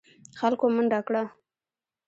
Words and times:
خلکو 0.39 0.65
منډه 0.75 0.99
کړه. 1.07 1.23